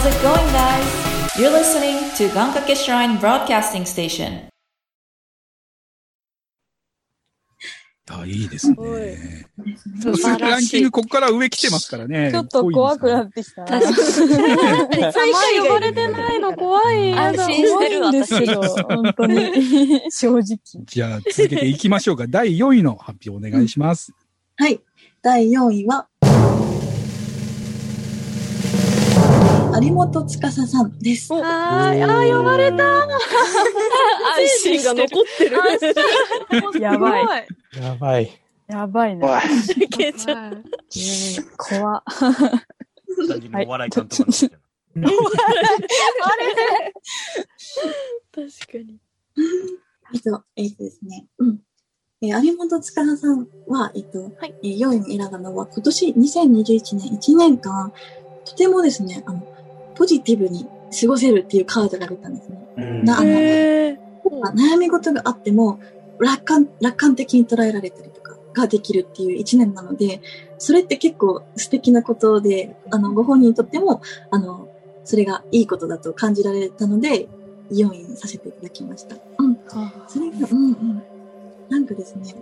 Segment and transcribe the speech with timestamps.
[0.00, 1.36] How's it going, guys?
[1.36, 4.48] You're listening to Gankake Shrine Broadcasting Station.
[8.08, 8.76] あ、いいですね。
[10.00, 10.90] 素晴らしいランキング、。
[10.90, 12.30] ここから上来てますからね。
[12.32, 13.66] ちょっと怖くなってきた。
[13.66, 13.92] 確かに。
[15.12, 17.12] 最下呼ばれてないの怖い。
[17.12, 20.00] 安心してる怖いんですよ、本当に。
[20.10, 20.58] 正直。
[20.86, 22.26] じゃあ、続けていきましょうか。
[22.26, 24.14] 第4位の発表お願いします。
[24.56, 24.80] はい。
[25.20, 26.08] 第4位は、
[29.82, 31.32] 有本司さんです。
[31.34, 31.40] あー、
[32.04, 33.02] あー、呼ばれた。
[33.04, 33.08] 安
[34.62, 36.80] 心が残ってる。
[36.80, 37.46] やばい。
[37.80, 38.40] やばい。
[38.68, 39.42] やばい怖な。
[39.42, 39.88] い。
[39.88, 40.62] ケチャ
[41.56, 42.02] 怖
[43.66, 44.60] お笑い監督なんですけど。
[48.32, 48.98] 確かに。
[50.14, 51.26] えっと、えっとですね。
[51.38, 51.60] うん。
[52.22, 57.92] えー有本司さんは、えっと、はいえー4位に選んだのは、今年2021年1年間、
[58.44, 59.46] とてもですね、あの、
[60.00, 60.66] ポジティブに
[60.98, 62.58] 過ごせるっていうカードが出たんですね。
[62.78, 65.78] うんな、悩み事があっても、
[66.18, 70.22] 楽観、楽観的に捉えられたりとかができるっていう一年なので、
[70.56, 74.70] それって結構素敵なことで、あの、ご本人にとっても、あの、
[75.04, 77.28] それがいいことだと感じられたので、
[77.70, 79.16] 4位にさせていただきました。
[79.38, 79.58] うん。
[80.08, 81.02] それが、うんうん。
[81.68, 82.34] なんかですね、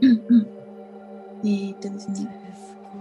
[0.00, 0.46] うんうん。
[1.44, 2.28] えー、っとですね、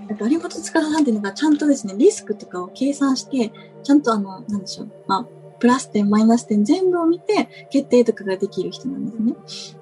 [0.07, 3.51] やっぱ有本司さんっていうのがちゃんとですね、リスクとかを計算して、
[3.83, 9.35] ちゃんとあの、なんでしょう、まあ、プラス点、マイナス点全部を見て決定とかができる人なんですね。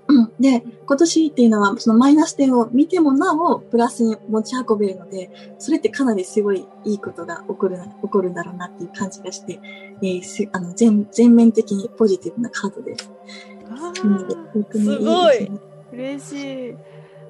[0.08, 0.34] うん。
[0.40, 9.60] で、今年っていうのは、そのマイナス点を見てもなお、プラスに持ち運べるので、それってかなりすごいいいことが起こるな、起こるんだろうなっていう感じがして、
[10.02, 13.12] えーすあの、全、全面的にポジティブなカードです。
[13.70, 15.52] あうすごい
[15.92, 16.74] 嬉しい。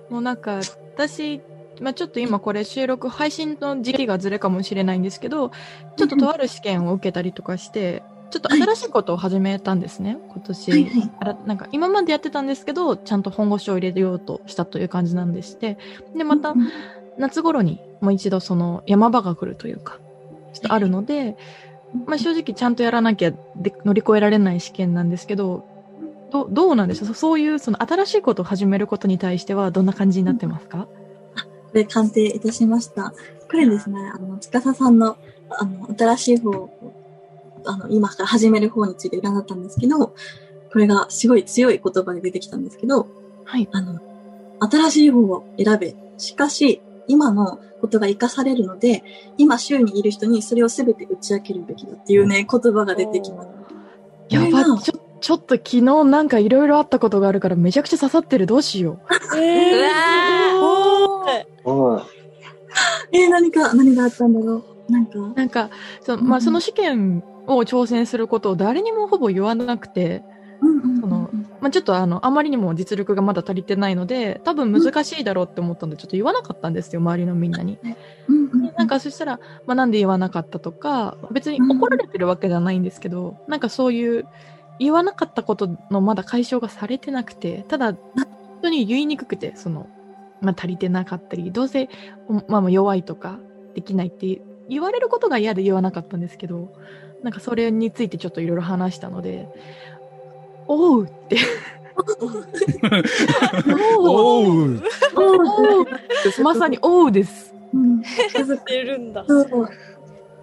[0.10, 0.62] もうなんか、
[0.96, 1.42] 私、
[1.82, 5.52] まあちょっと今これ収録、配信の時期がずれかもしれないんですけど、
[5.96, 10.72] ちょっととある試験を受けたりとかして、ちょっと新しいことを始めたんですね、今年。
[10.72, 11.12] はいはい。
[11.20, 15.78] あらなんか今までやってたんですけど、ちゃんと本腰を入れようとしたという感じなんでして、
[16.16, 16.70] で、またうん
[17.18, 20.00] 夏頃にもう一度その山場が来るというか、
[20.54, 21.36] ちょっとあるので、
[22.06, 25.66] まあ正直ちゃんとやらなきゃで乗り越えられない試験なんですけど、
[26.32, 30.88] どどうなんでしょうそういうその新しいことを始めることに対してはどんな感じになってますか、
[31.70, 33.14] これ鑑定いたしました。
[33.50, 35.18] これですね、あの、司さんの、
[35.50, 36.70] あの、新しい方を、
[37.66, 40.14] あの、今から始める方について占ったんですけど、
[40.72, 43.08] これがすごい強い言葉で出てきたんですけど、
[43.46, 43.68] はい。
[43.72, 44.00] あの、
[44.60, 45.96] 新しい方を選べ。
[46.18, 49.04] しかし、今のことが活かされるので、
[49.38, 53.50] 今周囲にいる人にそれを全て打ち明けるべきだっていうね、言葉が出てきます。
[54.30, 58.46] やば、ちょ、ちょっと昨日なんかいろいろあったことがあるからめちゃくちゃ刺さってる。
[58.46, 59.00] どうしよ
[59.34, 59.38] う。
[59.38, 59.90] え
[61.66, 62.02] うわうん
[63.12, 64.92] えー、何か、何があったんだろう？
[64.92, 65.70] なんか、なんか、
[66.02, 70.24] そのまあ、うんその試験を挑戦することを誰にもほぼ言わなくて、
[71.02, 71.30] その
[71.62, 77.80] まあ、ちょっとあの、あまりにも実力がまだ足りてないので、多分難しいだろうって思ったんで、ちょっと言わなかったんですよ、周りのみんなに。
[78.78, 84.26] なんかそしたら、まあ、なんで言わなかったとか、別に怒られてるわけじゃないんですけど、なんかそういう、
[84.80, 88.28] 言わなかったことのまだ解消がされてなくて、ただ、本
[88.64, 89.88] 当に言いにくくて、その、
[90.42, 91.90] まあ、足りてなかったり、どうせ、
[92.28, 93.40] まあ、まあ弱いとか、
[93.76, 96.74] できないって言われることが嫌で言わなかったんですけど、
[97.24, 99.48] なんかそれについてちょっといろいろ話したので、
[100.68, 101.38] おうって。
[104.00, 104.82] おうおう。
[105.16, 105.88] おう
[106.44, 107.54] まさにおうです。
[107.74, 109.26] うんー、てるんだ。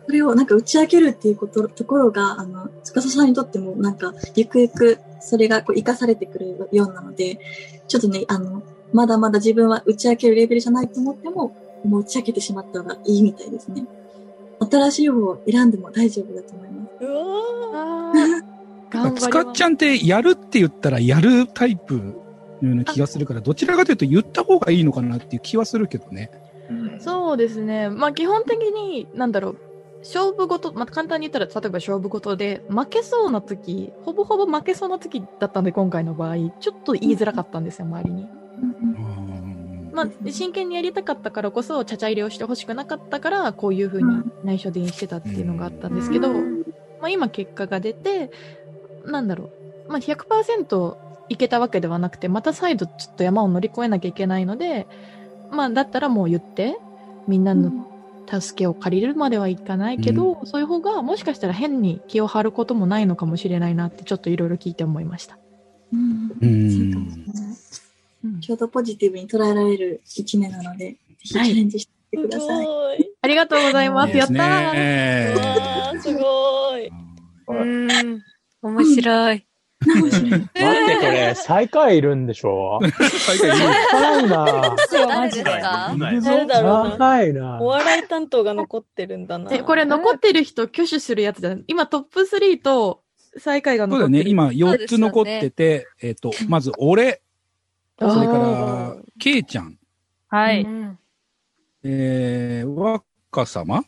[0.07, 7.39] それをなんか打ち明けるっていうこと、ところが、あの、司さんにとってもなんか、ゆくゆくそれがこう生かされてくるようなので、
[7.89, 13.87] ちょっとね、あの、まだまだ自分は打ち明けるレベルじゃないと思っても、もう打ち明けてしまった方がいいみたいですね。
[14.71, 17.05] 新しい方を選んでも大丈夫だと思います。
[17.05, 17.15] うわ
[17.73, 18.55] あー
[18.91, 22.15] 頑張りますつかっちゃんってやるって言ったらやるタイプのよ
[22.63, 26.31] うな気がするから、どちらかというと言った方がいいのかなっていう気はするけどね。
[27.00, 27.91] そうですね。
[27.91, 29.59] まあ基本的に、なんだろう、
[30.05, 38.29] 勝負事、まあ簡単に言ったら、例えば勝負事で、負けそうな時、ほぼほぼ負けそうな時だったんで、今回の場合、ちょっと言いづらかったんですよ、周りに。
[38.62, 46.39] うんまあ、真剣にやりたかったからこそ、ちゃちゃ入れをしてほしくなかったから、こういう風に内緒でしてたっていうのがあったんですけど、ま
[47.03, 48.31] あ今結果が出て、
[49.07, 49.50] なんだろ
[49.89, 50.97] う、まあ100%
[51.29, 54.89] いけたわけではなくて、また再度ちょっと山を乗り越えなきゃいけないので、
[55.53, 56.77] まあだったらもう言って、
[57.29, 57.87] みんなの
[58.26, 65.38] 助けを借りるまではいかないけど、そういう方がもしかしたら変に気を張ることもないのかもしれないなってちょっといろいろ聞いて思いました。
[65.93, 72.65] うんうんちょうどポジティブに捉えられる一年なので、ぜひチャレンジしてみてください。
[72.65, 73.11] すごい。
[73.21, 74.17] ありがとうございます。
[74.17, 74.37] やったー。
[74.37, 76.91] ーわー、すごい。
[77.49, 78.23] うん。
[78.62, 79.47] 面白い。
[79.87, 82.81] 待って、これ、最下位いるんでしょ？
[83.27, 85.95] 最下位いる高いな誰ですか？
[86.23, 89.53] 誰だろういなお笑い担当が残ってるんだな。
[89.53, 91.57] え、これ残ってる人挙手するやつだ。
[91.67, 93.03] 今トップ3と
[93.39, 94.19] 最下位がそうだね。
[94.19, 94.31] 残ってる。
[94.31, 97.23] 今4つ残ってて、えっと、まず俺、
[97.99, 99.79] それから、ケイちゃん、
[100.29, 100.63] はい。
[100.63, 100.99] うん
[101.85, 103.85] えー、若様？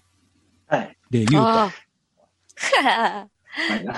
[0.66, 0.96] はい。
[1.10, 1.70] で、ゆうた。
[3.88, 3.94] あ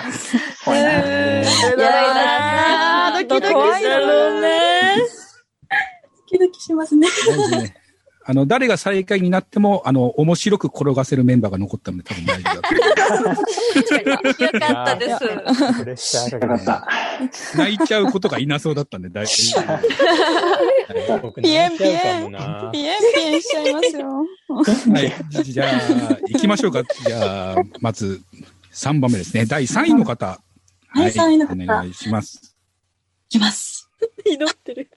[0.65, 0.91] 怖いな。
[0.93, 4.97] やだなードキドキするね。
[4.99, 7.09] ドキドキしますね。
[8.31, 15.19] あの、誰が最下位になっても、あの、面白く転がせるメンバーが残ったので多分大丈夫だとよかったです。
[15.79, 16.87] プレッシャーかかった。
[17.57, 21.19] 泣いちゃうことがいなそうだったんで大丈夫。
[21.23, 22.71] 僕泣いちゃうかもな。
[22.71, 24.27] ピエンピエンしちゃいますよ。
[24.93, 25.43] はい。
[25.43, 25.71] じゃあ、
[26.29, 26.83] 行きましょうか。
[27.07, 28.21] じゃあ、まず、
[28.79, 29.45] 3番目ですね。
[29.45, 30.39] 第3位の方。
[30.91, 32.57] はい3位の方お願いします。
[33.29, 33.91] いきます。
[34.25, 34.89] 祈ってる。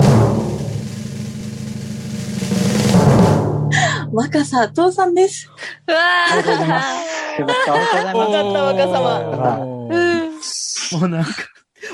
[4.13, 5.49] 若さ、父さんです。
[5.87, 5.97] うわ
[6.31, 7.41] ありがとうございます。
[7.41, 7.73] よかった。
[7.73, 8.51] ありがとうございます。
[8.51, 11.31] よかった若様おーもうなんか、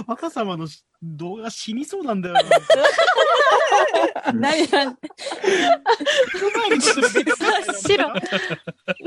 [0.05, 0.67] 若様の
[1.01, 2.41] 動画死にそうなんだよな。
[4.33, 4.95] 何何？
[7.81, 8.13] 白。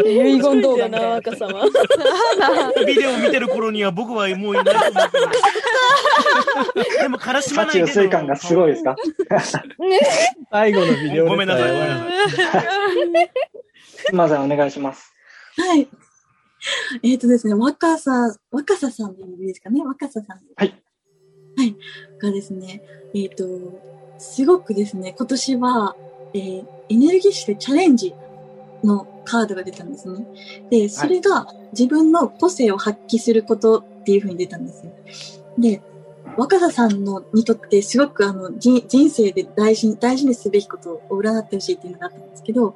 [0.04, 1.08] 遺言動画だな。
[1.08, 1.62] 若様。
[2.86, 5.10] ビデオ見てる頃には僕はもういないと思っ。
[7.00, 8.96] でも、からしまないで感がすごいですか？
[10.50, 11.72] 最後のビデオごめんなさい。
[11.72, 13.30] ごめんレターやばなさい。
[13.96, 15.12] すみません、お願いします。
[15.58, 15.88] はい。
[17.02, 20.52] えっ、とですね、若さ、若ささんでいいですかね若ささんで。
[20.56, 20.82] はい。
[21.56, 21.76] はい。
[22.20, 22.82] がですね、
[23.14, 23.44] えっ、と、
[24.18, 25.96] すごくですね、今年は、
[26.34, 28.12] えーエネルギッシュでチャレンジ
[28.82, 30.26] のカードが出たんですね。
[30.70, 34.92] で、それが自分の個性を発揮することっていう風に出たんですよ。
[35.56, 35.80] で、
[36.36, 42.74] 若狭さんのにとってすごくあの人人生で大事に、大事にすべきことを占ってほしいっていうのがあったんですけど、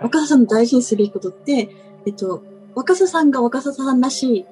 [0.00, 1.68] 若狭さんの大事にすべきことって、
[2.06, 2.42] えっと、
[2.74, 4.46] 若狭さんが若狭さんらしい、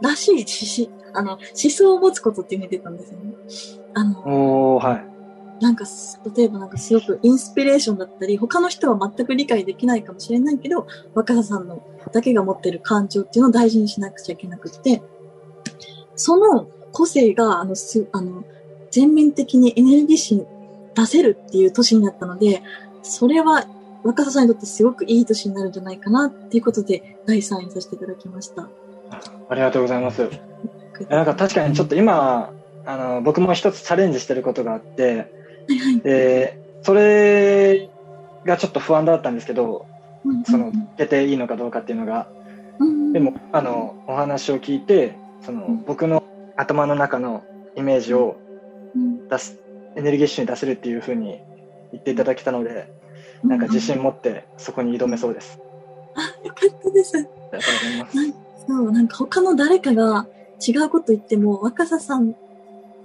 [0.00, 3.34] らしいしし、あの、思想を持つことっていうのが出たんですよね。
[3.94, 5.10] あの、はい。
[5.60, 11.82] なんかす、例えばなんかすごくインスピレーションだったり、他の人は全く理解できないかもしれないけど、若狭さんの
[12.12, 15.02] だけが持ってる感情っていうのを大事にしなくちゃいけなくって、
[16.16, 18.44] その個性が、あの、す、あの、
[18.90, 20.46] 全面的にエネルギッシュに
[20.94, 22.62] 出せるっていう年になったので、
[23.02, 23.66] それは
[24.02, 28.68] 若狭さんにとってすごくいい年になるんじゃないかなっていうことで、第3位させていただきました。
[29.48, 30.28] ありがとうございます。
[31.08, 32.52] なんか確かにちょっと今、
[32.86, 35.30] あの、僕も一つチャレンジしてることがあって、
[36.02, 37.88] で、それ
[38.44, 39.86] がちょっと不安だったんですけど、
[40.44, 42.28] その、出ていいのかどうかっていうのが、
[43.12, 46.22] でも、あの、お話を聞いて、その、僕の
[46.56, 47.42] 頭の中の
[47.76, 48.36] イメージを
[49.28, 49.58] 出す、
[49.96, 51.40] エネルギッシュに出せるっていうふうに
[51.92, 52.92] 言っていただけたので、
[53.44, 55.58] なんか自信持ってそこに挑めそうです。
[56.44, 57.16] よかったです。
[57.16, 58.16] ありがとうございます。
[58.16, 60.26] なんそう、なんか他の誰かが
[60.66, 62.34] 違うこと言っても、若狭さん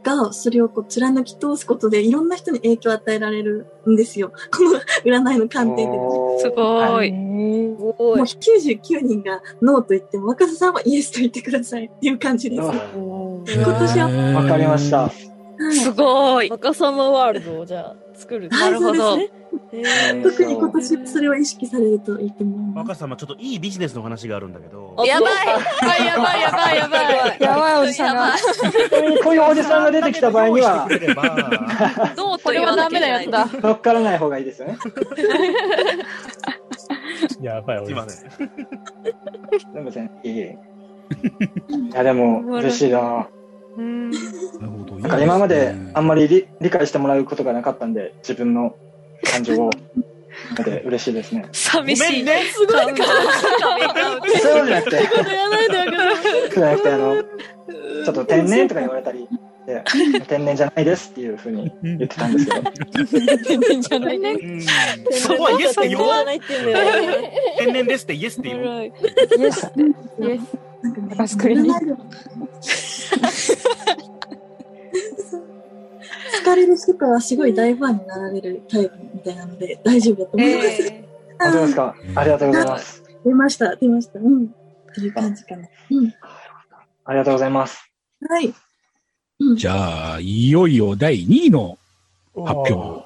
[0.03, 4.31] がそれをこう貫き通すことでいろんな人に影響を与えられるんですよ。
[4.55, 5.97] この占いの観点で。
[6.39, 7.11] すごい。
[7.11, 12.61] もう99人がノーと言っても、若狭さんはイエスと言ってくださいっていう感じです。
[12.61, 12.73] 今
[13.45, 15.11] 年は、わかりました。
[15.71, 16.49] すごい。
[16.49, 18.49] 若様ワールドをじゃあ作る。
[18.49, 19.17] はいなるほど。
[20.23, 22.77] 特に今年はそれを意識されるといいと思います。
[22.77, 24.95] 若様、ちょっといいビジネスの話があるんだけど。
[25.05, 25.47] やばい。
[25.47, 26.05] やばい。
[26.05, 26.41] やばい。
[26.41, 27.37] やばい。
[27.39, 27.83] やばい。
[27.83, 28.33] おじさんが。
[29.23, 29.37] こうい。
[29.37, 30.87] うおじさんが出てきた場合には、
[32.15, 33.47] どうこれはダメなやつだ。
[33.61, 34.17] 乗っからない。
[34.17, 34.41] 方がい。
[34.43, 34.45] い。
[34.45, 34.77] ですよね。
[37.41, 38.09] やばい、おじさん。
[38.09, 38.27] す
[39.73, 40.05] みません。
[40.05, 40.09] い。
[40.23, 40.39] えい。
[40.39, 40.59] え。
[41.91, 41.93] い。
[41.93, 42.91] や、でも、嬉しい。
[42.91, 43.27] な。
[45.07, 48.75] なんか今まであんまり理理解してもらうことがなかったんで、自分の
[49.23, 49.69] 感情を。
[50.57, 51.45] ので嬉しいですね。
[51.53, 52.23] 寂しい。
[52.23, 52.67] ね、すごい。
[52.67, 53.05] そういうこと
[54.65, 54.99] じゃなくて。
[56.53, 59.29] じゃなくて、あの、ちょっと天然とか言われたり、
[59.65, 59.81] で
[60.27, 62.71] 天然じゃないですっていうふうに言ってたんですけど。
[63.47, 64.37] 天然じゃないね。
[65.11, 66.07] そこはイエスって言おう。
[66.07, 66.77] ないって言うんだよ。
[67.57, 68.83] 天然ですってイエスって言おう。
[68.83, 68.91] イエ
[69.51, 69.71] ス。
[70.19, 70.41] イエス。
[71.17, 71.65] バスクリーン。
[76.43, 80.91] 疲れる人からすごい大ファンになられるタイプみたいなので大丈夫だと思います。
[81.39, 83.03] 本当ですかありがとうございます。
[83.25, 84.19] 出ました、出ました。
[84.19, 84.45] うん。
[84.45, 84.49] っ
[84.93, 85.67] ていう感じかな。
[85.91, 86.13] うん。
[87.05, 87.91] ありがとうございます。
[88.27, 88.53] はい。
[89.57, 91.77] じゃあ、いよいよ第2位の
[92.35, 93.05] 発表。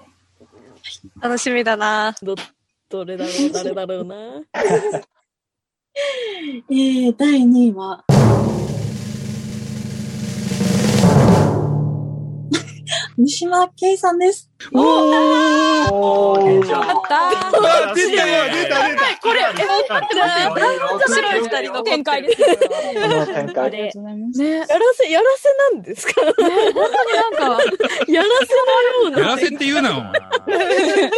[1.21, 2.15] 楽しみだな。
[2.21, 4.15] どれだろう、誰だろうな。
[6.69, 8.03] えー、第2位は、
[13.19, 14.49] 三島圭さんです。
[14.71, 19.43] おーよかったあ出たよ出た出たこれ、え。
[20.47, 22.37] 面白い二人の展開です。
[22.37, 23.71] 展開。
[23.71, 24.41] りがとうございます。
[24.41, 26.13] やらせ、やらせなんですか？
[26.21, 27.43] 本当になんか、
[28.07, 29.19] やらせのような。
[29.19, 30.13] やらせって言うなお前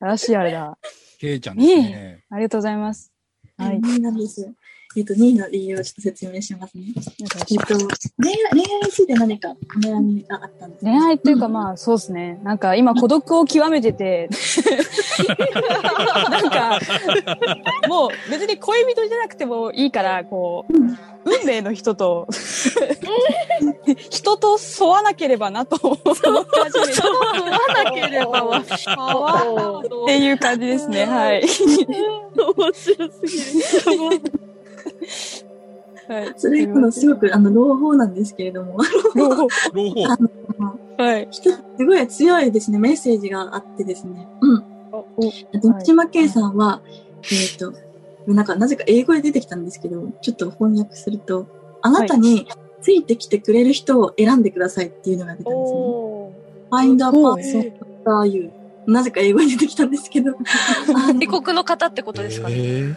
[0.00, 0.76] ら しいあれだ。
[1.18, 2.24] ケイちゃんですね。
[2.30, 3.10] ありがとうございます。
[3.56, 3.80] はい。
[3.80, 4.52] 2位なんです。
[4.96, 6.82] えっと、2位の理由をちょっと説明しますね。
[6.96, 7.04] えっ
[7.64, 7.78] と、
[8.20, 10.90] 恋愛、恋愛について何かお悩みがあったんですか？
[10.90, 12.40] 恋愛っていうかまあそうですね。
[12.42, 14.28] なんか今孤独を極めてて、
[16.28, 16.80] なんか、
[17.88, 22.26] もう別に恋人じゃなくてもいいから、こう、運命の人と、
[24.10, 26.20] 人と沿わなければなと思って始
[26.80, 26.92] めて。
[27.06, 28.58] 沿わなければは、
[29.84, 31.04] っていう感じですね。
[31.04, 31.42] はい。
[31.44, 31.48] 面
[32.72, 34.22] 白すぎる。
[36.08, 36.34] はい。
[36.36, 38.78] それ、あの、すごく、あの、朗報なんですけれども、
[39.14, 39.48] 朗報。
[39.72, 40.06] 朗報。
[40.06, 41.28] あの、はい。
[41.30, 44.26] 一つすごい強いですね、メッセージがあってですね。
[44.40, 44.64] うん。
[45.60, 46.82] 三島圭さんは、
[47.30, 47.72] えっ、と、
[48.26, 51.46] なんか、なぜか英語で出てきたんですけど、ちょっと翻訳すると、
[51.82, 52.46] あなたに
[52.80, 55.78] ついてきてくれる人を選んでくださいっていうのが出たんですね。
[56.70, 57.72] Find a person
[58.04, 58.59] after you.
[58.86, 60.32] なぜか英語に出てきたんですけど。
[61.20, 62.56] 異国の方ってことですかね。
[62.56, 62.94] いや、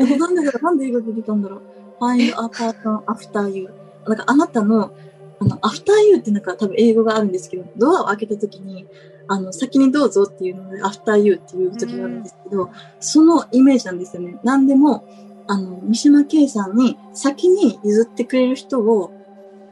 [0.00, 1.62] えなんでだろうなんで英語で出てたんだろう
[2.00, 3.68] ?find a person after you.
[4.06, 4.92] なんかあなたの、
[5.40, 8.86] あの、after you ってなんか多分英語があるんですけど、ドアを開けた時に、
[9.28, 14.38] あの、先にどうぞっていうので、after you っていう時があるんですけど、そのイメージなんですよね。
[14.42, 15.04] なんでも、
[15.48, 19.12] あの、三島圭さんに先に譲ってくれる人を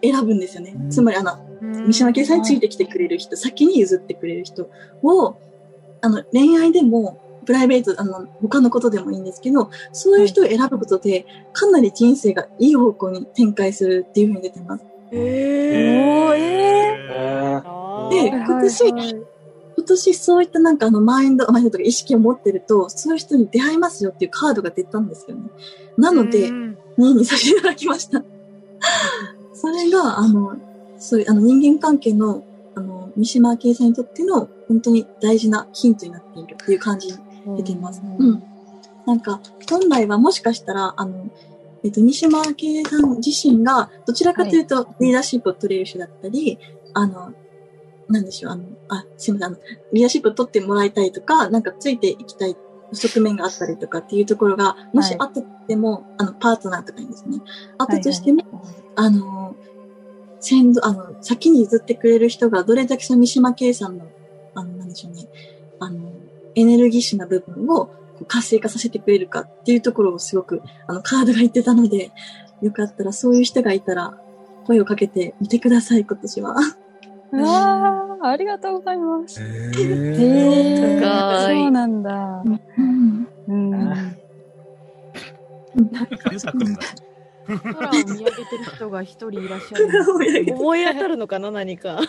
[0.03, 0.75] 選ぶんですよね。
[0.91, 4.71] つまりあの、三島圭さんについてきてくれる人、先に譲ってくれる人
[5.03, 5.37] を、
[6.01, 14.85] あの、恋愛でも、プライベート、あの、他のことでもいいんですけど、そういう人を選ぶことで、かなり人生がいい方向に展開するっていうふうに出てます。
[15.13, 16.61] おー、え
[18.11, 25.51] で、今年、今年そういったなんかあのマインド、マインドとか意識を持ってると、そういう人に出会いますよっていうカードが出たんですよね。
[25.97, 28.23] なので、2位にさせていただきました。
[29.55, 30.57] それが、あの、
[31.01, 32.45] そういうあの人間関係の、
[32.77, 37.19] あの、三島圭さんにとっての本当に大事なヒントになっているっていう感じに
[37.57, 38.01] 出ています。
[38.05, 38.43] うん。
[39.07, 41.29] なんか、本来はもしかしたら、あの、
[41.83, 46.59] えっと、三島圭さん自身が、どちらかというと、リーダーシップを取れる人だったり、
[46.93, 47.33] あの、
[48.09, 52.57] なんでしょう、あの、あ、すみません、あの、リーダーシップを取ってもらいたいとか、なんかついていきたい
[52.93, 57.39] 側面があったりとかっていうところが、もしあったとしても、あの、パートナーとかにですね、
[57.79, 58.43] あったとしても、
[58.97, 59.50] あの、
[60.41, 64.11] 先導、あの、先に譲ってくれる人がどれだけその三島圭さんの、
[64.55, 65.29] あの、なんでしょうね、
[65.79, 66.13] あの、
[66.55, 67.93] エネルギッシュな部分をこ
[68.23, 72.11] う活性化させてくれるかっていうところをすごく、あの、カードが言ってたので、
[72.61, 74.19] よかったらそういう人がいたら、
[74.65, 76.55] 声をかけてみてください、今年は。
[77.33, 79.43] うわー、ありがとうございます。
[79.79, 82.43] へえー、高いそうなんだ。
[82.79, 83.29] うん。
[83.47, 84.17] うん。
[87.47, 89.89] 空を見上げてる人が一人いらっしゃる。
[90.55, 92.01] 思い当たるのかな、何か。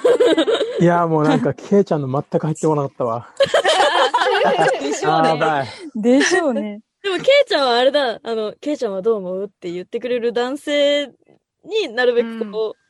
[0.79, 3.29] いや、もうなんか、ケイちゃんの全く入ってこなかったわ。
[4.81, 5.65] でしょうね。
[5.95, 6.81] でしょうね。
[7.03, 11.07] でも、ケイちゃんはあれだ、あの、ケイちゃんはどう思うって言ってくれる男性
[11.63, 12.80] になるべくこう、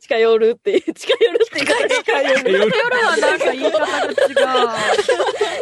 [0.00, 1.72] 近寄るっていう、 近寄るっていうか、
[2.04, 2.52] 近寄る。
[2.52, 4.08] 夜はなんか言い方が違う。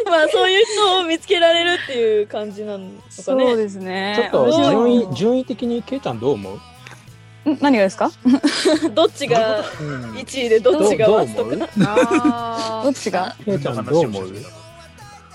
[0.09, 3.01] まあ、そういう人を見つけられるっていう感じなのかね。
[3.11, 4.29] そうですね。
[4.31, 6.53] ちょっと、順位、順位的にケイちゃんどう思
[7.45, 7.51] う？
[7.51, 8.11] ん何がですか？
[8.93, 12.81] どっちが1位でどっちがワストか。
[12.83, 14.33] どっちがケイちゃんどう思う？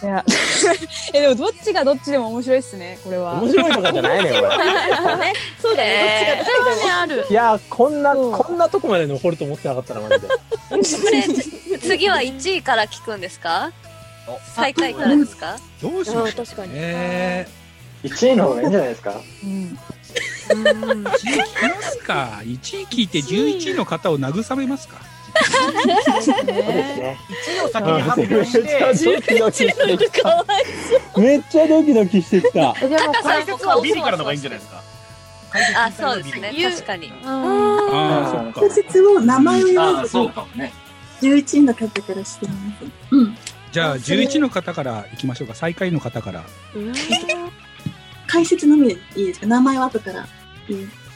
[0.05, 0.23] いや、
[1.15, 3.41] え、でもどっちがどっちでも面白いっすね、これは。
[3.41, 4.43] 面白いとかじゃないね、これ。
[5.63, 7.27] そうだね、どっちがどっちでもある。
[7.31, 11.79] いや、こんな、こんなとこまで残ると思ってなかったな、マジで。
[11.81, 13.73] 次は1位から聞くんですか？
[14.55, 15.57] 最下位からですか？
[15.81, 16.73] どうしましょう確かに。
[16.75, 17.47] え
[18.05, 19.15] 1位の方がいいんじゃないですか？
[19.43, 19.79] うん。
[20.51, 24.97] 1位聞きますか ?1 位聞いて11位の方を慰めますか？
[25.43, 27.19] そうですね。
[27.51, 29.85] 1位を先に発表しめっちゃドて、キドキして
[31.21, 32.75] めっちゃドキドキしてきた。
[32.83, 34.83] えでも、解説はビリからの方がいいんじゃないですか
[35.85, 36.53] あ、そうですね。
[36.71, 37.13] 確かに。
[37.25, 38.61] ああ、そっか。
[38.61, 40.73] 解説を名前を言わずにそうかもね。
[41.21, 42.85] 11位の方からしてみます。
[43.13, 43.37] うん。
[43.73, 45.55] じゃあ、11の方から行きましょうか。
[45.55, 46.45] 最下位の方から。
[48.27, 49.47] 解説のみでいいですか？
[49.47, 50.27] 名前は後から。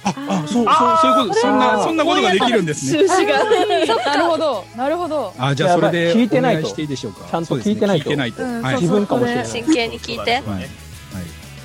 [0.05, 3.05] あ、そう、そう、そういうこと、そんな、そんなことができるんですね。
[3.07, 4.65] なるほど。
[4.77, 5.35] なるほど。
[5.39, 7.27] あ、じゃあそれで、聞いてないとお願していいでしょうか。
[7.31, 8.43] ちゃんと聞いてないと聞いてないと。
[8.43, 8.75] うんはい。
[8.77, 9.47] 自分かもしれない。
[9.47, 10.33] 真剣に聞いて。
[10.35, 10.43] はい。
[10.43, 10.69] はい。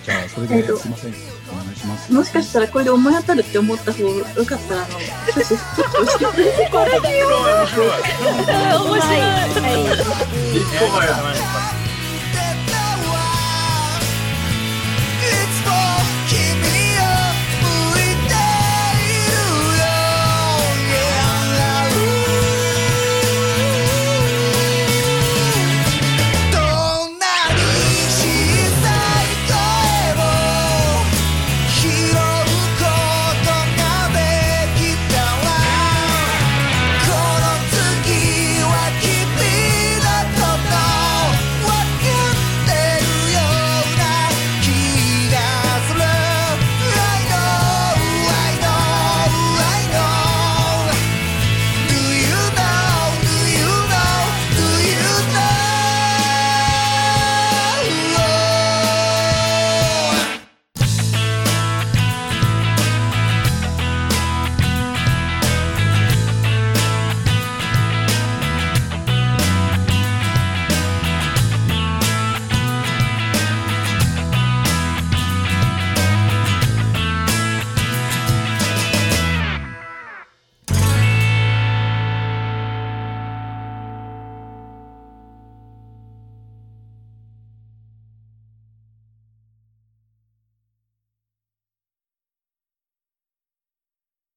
[0.03, 1.13] じゃあ、それで、えっとすいません。
[1.51, 2.13] お願いします。
[2.13, 4.99] もしかしたらこれで思い当たるって思った方がよかったら、あの、
[5.33, 6.49] 少しストップしてくれて。
[6.49, 7.87] 面白い面白い。
[7.87, 9.23] 面白い。
[10.57, 11.72] 一個前じゃないのか